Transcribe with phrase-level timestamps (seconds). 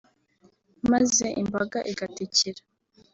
[0.91, 2.61] maze imbaga igatikira